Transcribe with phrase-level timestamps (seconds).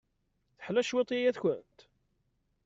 [0.57, 1.79] Teḥla cwiṭ yaya-tkent?